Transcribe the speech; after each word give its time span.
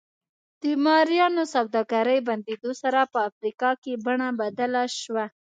د 0.61 0.63
مریانو 0.85 1.43
سوداګرۍ 1.55 2.19
بندېدو 2.27 2.71
سره 2.81 2.99
په 3.13 3.19
افریقا 3.29 3.71
کې 3.83 3.93
بڼه 4.05 4.29
بدله 4.41 4.83
شوه. 5.01 5.25